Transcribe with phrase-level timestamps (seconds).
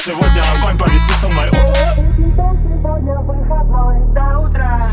[0.00, 1.46] сегодня огонь повиси со мной.
[1.48, 4.14] У тебя сегодня выходной.
[4.14, 4.90] До утра.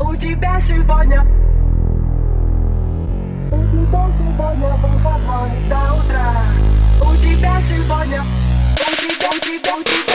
[0.00, 1.22] У тебя сегодня
[3.50, 5.50] У тебя сегодня выходной.
[5.68, 6.32] До утра.
[7.00, 10.13] У тебя сегодня У тебя, у тебя, у тебя.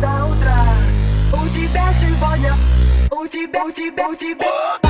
[0.00, 0.64] Saudra,
[1.32, 2.54] o de beijo e bolha,
[3.12, 4.89] o de beijo, o de.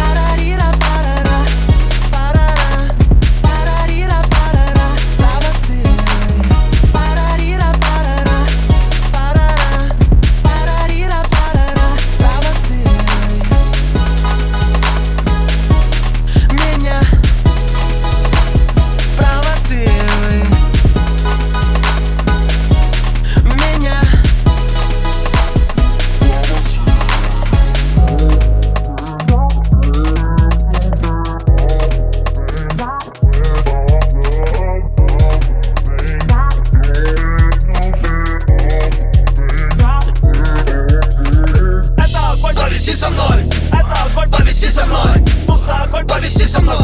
[46.11, 46.77] Повиси со мной.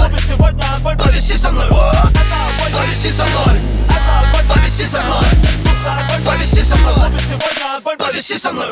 [0.97, 1.69] Повиси со мной.
[2.73, 3.61] Повиси со мной.
[4.49, 5.25] Повиси со мной.
[6.25, 7.11] Повиси со мной.
[7.99, 8.71] Повиси со мной.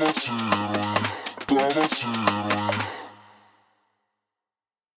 [0.00, 1.04] double tearing,
[1.46, 2.99] double tearing.